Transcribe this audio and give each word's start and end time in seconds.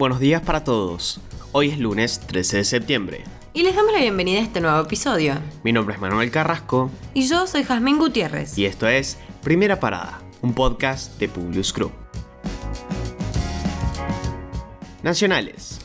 buenos 0.00 0.18
días 0.18 0.40
para 0.40 0.64
todos. 0.64 1.20
Hoy 1.52 1.68
es 1.68 1.78
lunes 1.78 2.20
13 2.20 2.56
de 2.56 2.64
septiembre. 2.64 3.24
Y 3.52 3.64
les 3.64 3.76
damos 3.76 3.92
la 3.92 3.98
bienvenida 3.98 4.40
a 4.40 4.42
este 4.42 4.62
nuevo 4.62 4.80
episodio. 4.80 5.34
Mi 5.62 5.74
nombre 5.74 5.94
es 5.94 6.00
Manuel 6.00 6.30
Carrasco. 6.30 6.90
Y 7.12 7.28
yo 7.28 7.46
soy 7.46 7.64
Jazmín 7.64 7.98
Gutiérrez. 7.98 8.56
Y 8.56 8.64
esto 8.64 8.88
es 8.88 9.18
Primera 9.42 9.78
Parada, 9.78 10.22
un 10.40 10.54
podcast 10.54 11.18
de 11.18 11.28
Publius 11.28 11.74
Crew. 11.74 11.90
Nacionales. 15.02 15.80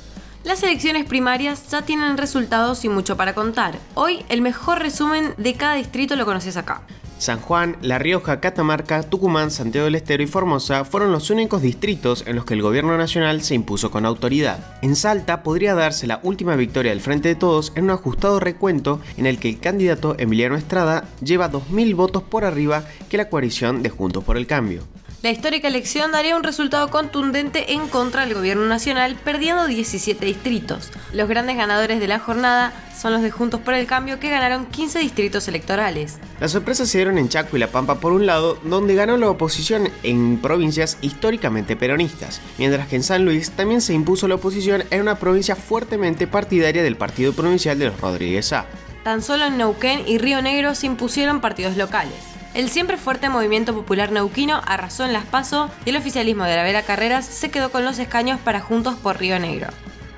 Las 0.46 0.64
elecciones 0.64 1.04
primarias 1.04 1.70
ya 1.70 1.82
tienen 1.82 2.18
resultados 2.18 2.86
y 2.86 2.90
mucho 2.90 3.18
para 3.18 3.36
contar. 3.36 3.78
Hoy 3.96 4.26
el 4.30 4.42
mejor 4.42 4.80
resumen 4.80 5.34
de 5.38 5.56
cada 5.56 5.74
distrito 5.74 6.16
lo 6.16 6.24
conoces 6.24 6.56
acá. 6.56 6.84
San 7.18 7.40
Juan, 7.40 7.78
La 7.82 7.98
Rioja, 7.98 8.40
Catamarca, 8.40 9.04
Tucumán, 9.04 9.52
Santiago 9.52 9.86
del 9.86 9.96
Estero 9.96 10.24
y 10.24 10.28
Formosa 10.28 10.86
fueron 10.86 11.12
los 11.12 11.30
únicos 11.30 11.62
distritos 11.62 12.24
en 12.28 12.36
los 12.36 12.46
que 12.46 12.54
el 12.54 12.62
gobierno 12.62 12.98
nacional 12.98 13.42
se 13.42 13.56
impuso 13.56 13.92
con 13.92 14.06
autoridad. 14.06 14.78
En 14.82 14.96
Salta 14.96 15.44
podría 15.44 15.76
darse 15.76 16.08
la 16.08 16.20
última 16.24 16.56
victoria 16.56 16.92
del 16.92 17.02
Frente 17.02 17.30
de 17.30 17.36
Todos 17.36 17.72
en 17.76 17.86
un 17.86 17.92
ajustado 17.92 18.40
recuento 18.40 19.00
en 19.18 19.26
el 19.26 19.40
que 19.40 19.50
el 19.50 19.60
candidato 19.60 20.16
Emiliano 20.20 20.56
Estrada 20.56 21.06
lleva 21.24 21.52
2.000 21.52 21.96
votos 21.96 22.24
por 22.24 22.44
arriba 22.44 22.84
que 23.10 23.18
la 23.18 23.30
coalición 23.30 23.82
de 23.82 23.90
Juntos 23.90 24.24
por 24.24 24.38
el 24.38 24.48
Cambio. 24.48 24.84
La 25.26 25.32
histórica 25.32 25.68
elección 25.68 26.12
daría 26.12 26.36
un 26.36 26.44
resultado 26.44 26.92
contundente 26.92 27.74
en 27.74 27.88
contra 27.88 28.24
del 28.24 28.36
gobierno 28.36 28.68
nacional, 28.68 29.16
perdiendo 29.16 29.66
17 29.66 30.24
distritos. 30.24 30.92
Los 31.14 31.28
grandes 31.28 31.58
ganadores 31.58 32.00
de 32.00 32.08
la 32.08 32.20
jornada 32.20 32.72
son 32.96 33.14
los 33.14 33.24
de 33.24 33.32
Juntos 33.32 33.60
por 33.60 33.74
el 33.74 33.88
Cambio, 33.88 34.20
que 34.20 34.30
ganaron 34.30 34.68
15 34.68 35.00
distritos 35.00 35.48
electorales. 35.48 36.20
Las 36.40 36.52
sorpresas 36.52 36.90
se 36.90 37.00
dieron 37.00 37.18
en 37.18 37.28
Chaco 37.28 37.58
y 37.58 37.60
La 37.60 37.72
Pampa 37.72 38.00
por 38.00 38.12
un 38.12 38.28
lado, 38.28 38.60
donde 38.66 38.94
ganó 38.94 39.18
la 39.18 39.28
oposición 39.28 39.90
en 40.04 40.38
provincias 40.38 41.00
históricamente 41.02 41.76
peronistas, 41.76 42.40
mientras 42.60 42.88
que 42.88 42.98
en 42.98 43.02
San 43.02 43.26
Luis 43.26 43.50
también 43.50 43.82
se 43.82 43.96
impuso 43.96 44.28
la 44.28 44.36
oposición 44.36 44.84
en 44.92 45.02
una 45.02 45.18
provincia 45.18 45.56
fuertemente 45.56 46.28
partidaria 46.28 46.84
del 46.84 46.98
Partido 46.98 47.34
Provincial 47.34 47.80
de 47.80 47.86
los 47.86 48.00
Rodríguez 48.00 48.54
A. 48.54 48.68
Tan 49.04 49.24
solo 49.24 49.46
en 49.46 49.58
Neuquén 49.58 50.08
y 50.08 50.20
Río 50.20 50.44
Negro 50.44 50.76
se 50.76 50.86
impusieron 50.86 51.42
partidos 51.42 51.78
locales. 51.78 52.35
El 52.56 52.70
siempre 52.70 52.96
fuerte 52.96 53.28
movimiento 53.28 53.74
popular 53.74 54.14
neuquino 54.14 54.62
arrasó 54.66 55.04
en 55.04 55.12
Las 55.12 55.26
Paso 55.26 55.70
y 55.84 55.90
el 55.90 55.98
oficialismo 55.98 56.46
de 56.46 56.56
la 56.56 56.64
Vera 56.64 56.84
Carreras 56.84 57.26
se 57.26 57.52
quedó 57.52 57.70
con 57.70 57.84
los 57.84 58.00
escaños 58.00 58.40
para 58.40 58.62
Juntos 58.62 58.96
por 58.96 59.20
Río 59.20 59.38
Negro. 59.40 59.68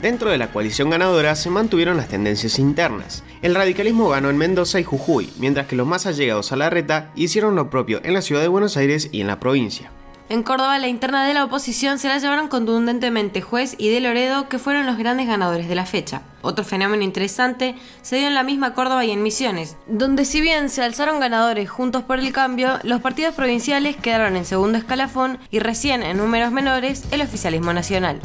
Dentro 0.03 0.29
de 0.29 0.37
la 0.37 0.51
coalición 0.51 0.91
ganadora 0.91 1.35
se 1.35 1.49
mantuvieron 1.49 1.97
las 1.97 2.09
tendencias 2.09 2.59
internas. 2.59 3.23
El 3.41 3.55
radicalismo 3.55 4.09
ganó 4.09 4.29
en 4.29 4.37
Mendoza 4.37 4.79
y 4.79 4.83
Jujuy, 4.83 5.31
mientras 5.39 5.65
que 5.65 5.75
los 5.75 5.87
más 5.87 6.05
allegados 6.05 6.51
a 6.51 6.57
la 6.57 6.69
reta 6.69 7.09
hicieron 7.15 7.55
lo 7.55 7.71
propio 7.71 8.01
en 8.03 8.13
la 8.13 8.21
ciudad 8.21 8.43
de 8.43 8.49
Buenos 8.49 8.77
Aires 8.77 9.09
y 9.11 9.21
en 9.21 9.27
la 9.27 9.39
provincia. 9.39 9.89
En 10.29 10.43
Córdoba, 10.43 10.77
la 10.77 10.89
interna 10.89 11.25
de 11.25 11.33
la 11.33 11.43
oposición 11.43 11.97
se 11.97 12.07
la 12.07 12.19
llevaron 12.19 12.49
contundentemente 12.49 13.41
Juez 13.41 13.73
y 13.79 13.89
De 13.89 13.99
Loredo, 13.99 14.47
que 14.47 14.59
fueron 14.59 14.85
los 14.85 14.97
grandes 14.97 15.25
ganadores 15.25 15.67
de 15.67 15.75
la 15.75 15.87
fecha. 15.87 16.21
Otro 16.47 16.63
fenómeno 16.63 17.03
interesante 17.03 17.75
se 18.01 18.15
dio 18.15 18.27
en 18.27 18.33
la 18.33 18.41
misma 18.41 18.73
Córdoba 18.73 19.03
y 19.03 19.11
en 19.11 19.21
Misiones, 19.21 19.75
donde 19.85 20.23
si 20.23 20.39
bien 20.39 20.69
se 20.69 20.81
alzaron 20.81 21.19
ganadores 21.19 21.69
juntos 21.69 22.03
por 22.03 22.19
el 22.19 22.31
cambio, 22.31 22.79
los 22.83 23.01
partidos 23.01 23.35
provinciales 23.35 23.97
quedaron 23.97 24.37
en 24.37 24.45
segundo 24.45 24.77
escalafón 24.77 25.39
y 25.51 25.59
recién 25.59 26.03
en 26.03 26.15
números 26.15 26.53
menores 26.53 27.03
el 27.11 27.19
oficialismo 27.19 27.73
nacional. 27.73 28.21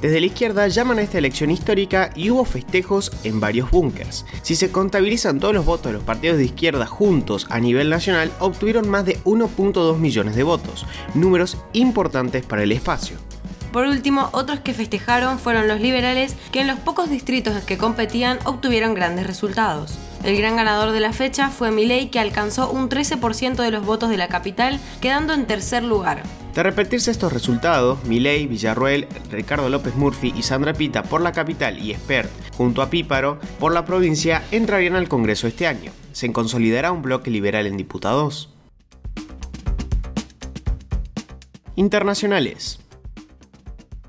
Desde 0.00 0.20
la 0.20 0.26
izquierda 0.26 0.68
llaman 0.68 0.98
a 0.98 1.02
esta 1.02 1.18
elección 1.18 1.50
histórica 1.50 2.08
y 2.16 2.30
hubo 2.30 2.46
festejos 2.46 3.12
en 3.24 3.40
varios 3.40 3.70
búnkers. 3.70 4.24
Si 4.40 4.56
se 4.56 4.70
contabilizan 4.70 5.38
todos 5.38 5.52
los 5.52 5.66
votos 5.66 5.92
de 5.92 5.98
los 5.98 6.02
partidos 6.02 6.38
de 6.38 6.44
izquierda 6.44 6.86
juntos 6.86 7.46
a 7.50 7.60
nivel 7.60 7.90
nacional, 7.90 8.32
obtuvieron 8.40 8.88
más 8.88 9.04
de 9.04 9.18
1.2 9.24 9.98
millones 9.98 10.34
de 10.34 10.44
votos, 10.44 10.86
números 11.12 11.58
importantes 11.74 12.46
para 12.46 12.62
el 12.62 12.72
espacio. 12.72 13.18
Por 13.76 13.84
último, 13.84 14.30
otros 14.32 14.60
que 14.60 14.72
festejaron 14.72 15.38
fueron 15.38 15.68
los 15.68 15.82
liberales, 15.82 16.34
que 16.50 16.62
en 16.62 16.66
los 16.66 16.78
pocos 16.78 17.10
distritos 17.10 17.62
que 17.64 17.76
competían 17.76 18.38
obtuvieron 18.46 18.94
grandes 18.94 19.26
resultados. 19.26 19.98
El 20.24 20.38
gran 20.38 20.56
ganador 20.56 20.92
de 20.92 21.00
la 21.00 21.12
fecha 21.12 21.50
fue 21.50 21.70
Milei, 21.70 22.10
que 22.10 22.18
alcanzó 22.18 22.70
un 22.70 22.88
13% 22.88 23.56
de 23.56 23.70
los 23.70 23.84
votos 23.84 24.08
de 24.08 24.16
la 24.16 24.28
capital, 24.28 24.80
quedando 25.02 25.34
en 25.34 25.46
tercer 25.46 25.82
lugar. 25.84 26.22
De 26.54 26.62
repetirse 26.62 27.10
estos 27.10 27.34
resultados, 27.34 28.02
Milei, 28.04 28.46
Villarruel, 28.46 29.08
Ricardo 29.30 29.68
López 29.68 29.94
Murphy 29.94 30.32
y 30.34 30.42
Sandra 30.42 30.72
Pita 30.72 31.02
por 31.02 31.20
la 31.20 31.32
capital 31.32 31.78
y 31.78 31.92
Espert 31.92 32.30
junto 32.56 32.80
a 32.80 32.88
Píparo 32.88 33.38
por 33.60 33.74
la 33.74 33.84
provincia 33.84 34.42
entrarían 34.52 34.96
al 34.96 35.10
Congreso 35.10 35.48
este 35.48 35.66
año. 35.66 35.92
Se 36.12 36.32
consolidará 36.32 36.92
un 36.92 37.02
bloque 37.02 37.30
liberal 37.30 37.66
en 37.66 37.76
diputados. 37.76 38.48
Internacionales. 41.74 42.78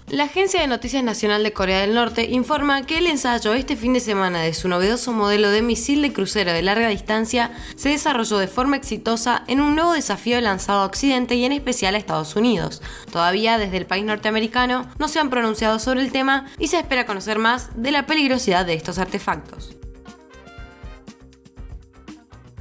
La 0.10 0.24
Agencia 0.24 0.62
de 0.62 0.68
Noticias 0.68 1.04
Nacional 1.04 1.44
de 1.44 1.52
Corea 1.52 1.82
del 1.82 1.94
Norte 1.94 2.30
informa 2.30 2.84
que 2.84 2.98
el 2.98 3.08
ensayo 3.08 3.54
este 3.54 3.76
fin 3.76 3.92
de 3.92 4.00
semana 4.00 4.42
de 4.42 4.54
su 4.54 4.70
novedoso 4.70 5.12
modelo 5.12 5.50
de 5.50 5.62
misil 5.62 6.02
de 6.02 6.14
crucero 6.14 6.54
de 6.54 6.62
larga 6.62 6.88
distancia 6.88 7.52
se 7.76 7.90
desarrolló 7.90 8.38
de 8.38 8.48
forma 8.48 8.78
exitosa 8.78 9.44
en 9.48 9.60
un 9.60 9.76
nuevo 9.76 9.92
desafío 9.92 10.40
lanzado 10.40 10.80
a 10.80 10.86
Occidente 10.86 11.36
y 11.36 11.44
en 11.44 11.52
especial 11.52 11.94
a 11.94 11.98
Estados 11.98 12.38
Unidos. 12.38 12.82
Todavía 13.12 13.58
desde 13.58 13.76
el 13.76 13.86
país 13.86 14.06
norteamericano 14.06 14.88
no 14.98 15.10
se 15.10 15.20
han 15.20 15.30
pronunciado 15.30 15.78
sobre 15.78 16.00
el 16.00 16.14
tema 16.14 16.46
y 16.58 16.70
se 16.70 16.78
espera 16.78 17.06
conocer 17.06 17.38
más 17.38 17.72
de 17.76 17.92
la 17.92 18.06
peligrosidad 18.06 18.66
de 18.66 18.76
estos 18.76 19.00
artefactos. 19.00 19.76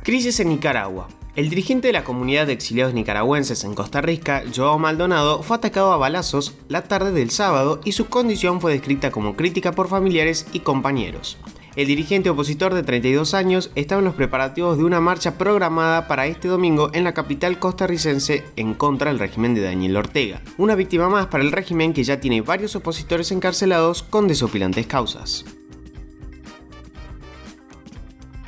Crisis 0.03 0.41
en 0.41 0.49
Nicaragua. 0.49 1.07
El 1.37 1.51
dirigente 1.51 1.89
de 1.89 1.93
la 1.93 2.03
comunidad 2.03 2.47
de 2.47 2.55
exiliados 2.55 2.95
nicaragüenses 2.95 3.63
en 3.65 3.75
Costa 3.75 4.01
Rica, 4.01 4.43
Joao 4.55 4.79
Maldonado, 4.79 5.43
fue 5.43 5.59
atacado 5.59 5.93
a 5.93 5.99
balazos 5.99 6.55
la 6.71 6.85
tarde 6.85 7.13
del 7.13 7.29
sábado 7.29 7.79
y 7.85 7.93
su 7.93 8.07
condición 8.07 8.59
fue 8.59 8.73
descrita 8.73 9.11
como 9.11 9.37
crítica 9.37 9.73
por 9.73 9.89
familiares 9.89 10.47
y 10.55 10.61
compañeros. 10.61 11.37
El 11.77 11.89
dirigente 11.89 12.31
opositor 12.31 12.73
de 12.73 12.83
32 12.83 13.35
años 13.35 13.71
estaba 13.75 13.99
en 13.99 14.07
los 14.07 14.15
preparativos 14.15 14.79
de 14.79 14.85
una 14.85 15.03
marcha 15.03 15.37
programada 15.37 16.09
para 16.09 16.27
este 16.27 16.49
domingo 16.49 16.89
en 16.95 17.05
la 17.05 17.13
capital 17.13 17.59
costarricense 17.59 18.43
en 18.57 18.73
contra 18.73 19.11
del 19.11 19.19
régimen 19.19 19.55
de 19.55 19.61
Daniel 19.61 19.99
Ortega, 19.99 20.41
una 20.57 20.75
víctima 20.75 21.11
más 21.11 21.27
para 21.27 21.45
el 21.45 21.53
régimen 21.53 21.93
que 21.93 22.03
ya 22.03 22.19
tiene 22.19 22.41
varios 22.41 22.77
opositores 22.77 23.31
encarcelados 23.31 24.03
con 24.03 24.27
desopilantes 24.27 24.87
causas. 24.87 25.45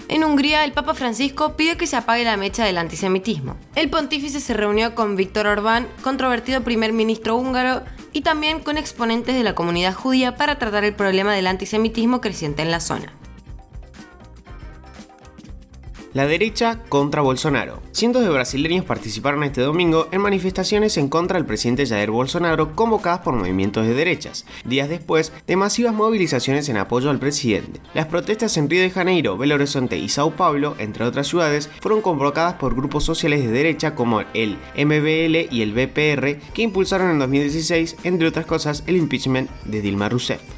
En 0.08 0.24
Hungría, 0.24 0.64
el 0.64 0.72
Papa 0.72 0.94
Francisco 0.94 1.54
pidió 1.54 1.76
que 1.76 1.86
se 1.86 1.96
apague 1.96 2.24
la 2.24 2.38
mecha 2.38 2.64
del 2.64 2.78
antisemitismo. 2.78 3.56
El 3.74 3.91
pontífice 3.91 4.41
se 4.41 4.54
reunió 4.54 4.94
con 4.94 5.16
Víctor 5.16 5.46
Orbán, 5.46 5.86
controvertido 6.02 6.64
primer 6.64 6.94
ministro 6.94 7.36
húngaro, 7.36 7.82
y 8.14 8.22
también 8.22 8.60
con 8.60 8.78
exponentes 8.78 9.34
de 9.34 9.44
la 9.44 9.54
comunidad 9.54 9.94
judía 9.94 10.34
para 10.34 10.58
tratar 10.58 10.84
el 10.84 10.94
problema 10.94 11.34
del 11.34 11.46
antisemitismo 11.46 12.22
creciente 12.22 12.62
en 12.62 12.70
la 12.70 12.80
zona. 12.80 13.12
La 16.14 16.26
derecha 16.26 16.80
contra 16.88 17.20
Bolsonaro. 17.20 17.82
Cientos 17.92 18.22
de 18.22 18.30
brasileños 18.30 18.86
participaron 18.86 19.44
este 19.44 19.60
domingo 19.60 20.08
en 20.10 20.22
manifestaciones 20.22 20.96
en 20.96 21.08
contra 21.08 21.36
del 21.36 21.44
presidente 21.44 21.86
Jair 21.86 22.10
Bolsonaro 22.10 22.74
convocadas 22.74 23.20
por 23.20 23.34
movimientos 23.34 23.86
de 23.86 23.92
derechas, 23.92 24.46
días 24.64 24.88
después 24.88 25.34
de 25.46 25.56
masivas 25.56 25.92
movilizaciones 25.92 26.66
en 26.70 26.78
apoyo 26.78 27.10
al 27.10 27.19
presidente. 27.19 27.80
Las 27.92 28.06
protestas 28.06 28.56
en 28.56 28.70
Río 28.70 28.80
de 28.80 28.91
Janeiro, 28.91 29.36
Belo 29.36 29.56
Horizonte 29.56 29.98
y 29.98 30.08
Sao 30.08 30.30
Paulo, 30.30 30.76
entre 30.78 31.04
otras 31.04 31.26
ciudades, 31.26 31.69
fueron 31.80 32.00
convocadas 32.00 32.54
por 32.54 32.75
grupos 32.75 33.04
sociales 33.04 33.44
de 33.44 33.50
derecha 33.50 33.94
como 33.94 34.22
el 34.32 34.56
MBL 34.76 35.54
y 35.54 35.60
el 35.60 35.75
BPR, 35.75 36.38
que 36.54 36.62
impulsaron 36.62 37.10
en 37.10 37.19
2016, 37.19 37.96
entre 38.04 38.28
otras 38.28 38.46
cosas, 38.46 38.82
el 38.86 38.96
impeachment 38.96 39.50
de 39.64 39.82
Dilma 39.82 40.08
Rousseff. 40.08 40.57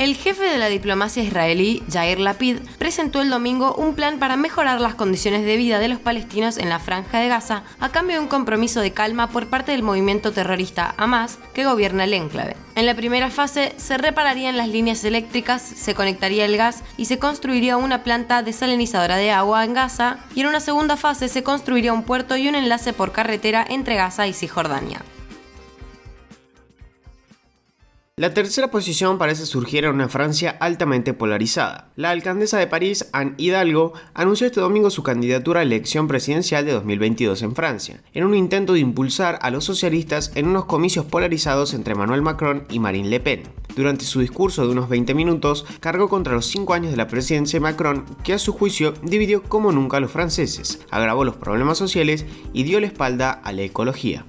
El 0.00 0.16
jefe 0.16 0.44
de 0.44 0.56
la 0.56 0.70
diplomacia 0.70 1.22
israelí, 1.22 1.82
Yair 1.86 2.20
Lapid, 2.20 2.56
presentó 2.78 3.20
el 3.20 3.28
domingo 3.28 3.74
un 3.74 3.94
plan 3.94 4.18
para 4.18 4.38
mejorar 4.38 4.80
las 4.80 4.94
condiciones 4.94 5.44
de 5.44 5.58
vida 5.58 5.78
de 5.78 5.88
los 5.88 5.98
palestinos 5.98 6.56
en 6.56 6.70
la 6.70 6.78
franja 6.78 7.18
de 7.18 7.28
Gaza 7.28 7.64
a 7.80 7.90
cambio 7.90 8.16
de 8.16 8.22
un 8.22 8.28
compromiso 8.28 8.80
de 8.80 8.94
calma 8.94 9.28
por 9.28 9.48
parte 9.48 9.72
del 9.72 9.82
movimiento 9.82 10.32
terrorista 10.32 10.94
Hamas 10.96 11.38
que 11.52 11.66
gobierna 11.66 12.04
el 12.04 12.14
enclave. 12.14 12.56
En 12.76 12.86
la 12.86 12.94
primera 12.94 13.28
fase 13.28 13.74
se 13.76 13.98
repararían 13.98 14.56
las 14.56 14.68
líneas 14.68 15.04
eléctricas, 15.04 15.60
se 15.60 15.94
conectaría 15.94 16.46
el 16.46 16.56
gas 16.56 16.82
y 16.96 17.04
se 17.04 17.18
construiría 17.18 17.76
una 17.76 18.02
planta 18.02 18.42
desalinizadora 18.42 19.18
de 19.18 19.32
agua 19.32 19.66
en 19.66 19.74
Gaza 19.74 20.20
y 20.34 20.40
en 20.40 20.46
una 20.46 20.60
segunda 20.60 20.96
fase 20.96 21.28
se 21.28 21.42
construiría 21.42 21.92
un 21.92 22.04
puerto 22.04 22.38
y 22.38 22.48
un 22.48 22.54
enlace 22.54 22.94
por 22.94 23.12
carretera 23.12 23.66
entre 23.68 23.96
Gaza 23.96 24.26
y 24.26 24.32
Cisjordania. 24.32 25.02
La 28.20 28.34
tercera 28.34 28.70
posición 28.70 29.16
parece 29.16 29.46
surgir 29.46 29.86
en 29.86 29.94
una 29.94 30.10
Francia 30.10 30.54
altamente 30.60 31.14
polarizada. 31.14 31.90
La 31.96 32.10
alcaldesa 32.10 32.58
de 32.58 32.66
París, 32.66 33.08
Anne 33.14 33.32
Hidalgo, 33.38 33.94
anunció 34.12 34.46
este 34.46 34.60
domingo 34.60 34.90
su 34.90 35.02
candidatura 35.02 35.60
a 35.60 35.64
la 35.64 35.74
elección 35.74 36.06
presidencial 36.06 36.66
de 36.66 36.72
2022 36.72 37.40
en 37.40 37.54
Francia, 37.54 38.02
en 38.12 38.24
un 38.24 38.34
intento 38.34 38.74
de 38.74 38.80
impulsar 38.80 39.38
a 39.40 39.50
los 39.50 39.64
socialistas 39.64 40.32
en 40.34 40.48
unos 40.48 40.66
comicios 40.66 41.06
polarizados 41.06 41.72
entre 41.72 41.94
Emmanuel 41.94 42.20
Macron 42.20 42.66
y 42.68 42.78
Marine 42.78 43.08
Le 43.08 43.20
Pen. 43.20 43.42
Durante 43.74 44.04
su 44.04 44.20
discurso 44.20 44.66
de 44.66 44.72
unos 44.72 44.90
20 44.90 45.14
minutos, 45.14 45.64
cargó 45.80 46.10
contra 46.10 46.34
los 46.34 46.44
cinco 46.44 46.74
años 46.74 46.90
de 46.90 46.98
la 46.98 47.08
presidencia 47.08 47.58
de 47.58 47.62
Macron, 47.62 48.04
que 48.22 48.34
a 48.34 48.38
su 48.38 48.52
juicio 48.52 48.92
dividió 49.02 49.42
como 49.42 49.72
nunca 49.72 49.96
a 49.96 50.00
los 50.00 50.10
franceses, 50.10 50.80
agravó 50.90 51.24
los 51.24 51.36
problemas 51.36 51.78
sociales 51.78 52.26
y 52.52 52.64
dio 52.64 52.80
la 52.80 52.86
espalda 52.88 53.30
a 53.30 53.50
la 53.52 53.62
ecología. 53.62 54.26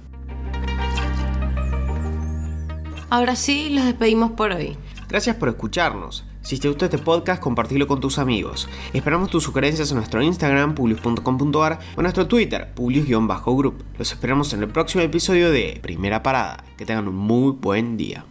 Ahora 3.12 3.36
sí, 3.36 3.68
los 3.68 3.84
despedimos 3.84 4.30
por 4.30 4.52
hoy. 4.52 4.74
Gracias 5.06 5.36
por 5.36 5.50
escucharnos. 5.50 6.24
Si 6.40 6.58
te 6.58 6.68
gustó 6.68 6.86
este 6.86 6.96
podcast, 6.96 7.42
compartilo 7.42 7.86
con 7.86 8.00
tus 8.00 8.16
amigos. 8.16 8.70
Esperamos 8.94 9.28
tus 9.28 9.44
sugerencias 9.44 9.90
en 9.90 9.98
nuestro 9.98 10.22
Instagram, 10.22 10.74
publius.com.ar 10.74 11.78
o 11.94 12.00
en 12.00 12.02
nuestro 12.02 12.26
Twitter, 12.26 12.72
publius-group. 12.72 13.84
Los 13.98 14.12
esperamos 14.12 14.54
en 14.54 14.62
el 14.62 14.68
próximo 14.68 15.04
episodio 15.04 15.50
de 15.50 15.78
Primera 15.82 16.22
Parada. 16.22 16.64
Que 16.78 16.86
tengan 16.86 17.06
un 17.06 17.16
muy 17.16 17.52
buen 17.52 17.98
día. 17.98 18.24